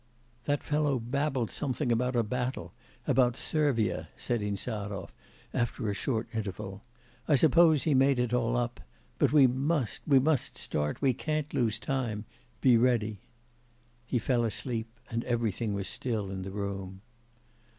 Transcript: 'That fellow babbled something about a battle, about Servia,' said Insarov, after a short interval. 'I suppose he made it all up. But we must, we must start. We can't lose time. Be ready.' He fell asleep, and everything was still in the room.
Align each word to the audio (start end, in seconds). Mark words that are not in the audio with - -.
'That 0.45 0.63
fellow 0.63 0.97
babbled 0.97 1.51
something 1.51 1.91
about 1.91 2.15
a 2.15 2.23
battle, 2.23 2.73
about 3.05 3.37
Servia,' 3.37 4.09
said 4.17 4.41
Insarov, 4.41 5.11
after 5.53 5.87
a 5.87 5.93
short 5.93 6.27
interval. 6.33 6.81
'I 7.27 7.35
suppose 7.35 7.83
he 7.83 7.93
made 7.93 8.17
it 8.17 8.33
all 8.33 8.57
up. 8.57 8.79
But 9.19 9.31
we 9.31 9.45
must, 9.45 10.01
we 10.07 10.17
must 10.17 10.57
start. 10.57 11.03
We 11.03 11.13
can't 11.13 11.53
lose 11.53 11.77
time. 11.77 12.25
Be 12.61 12.77
ready.' 12.77 13.19
He 14.07 14.17
fell 14.17 14.43
asleep, 14.43 14.87
and 15.11 15.23
everything 15.25 15.75
was 15.75 15.87
still 15.87 16.31
in 16.31 16.41
the 16.41 16.49
room. 16.49 17.01